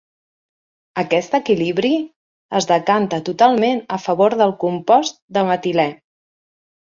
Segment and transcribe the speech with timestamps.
[1.01, 1.91] Aquest equilibri
[2.59, 5.87] es decanta totalment a favor del compost de metilè.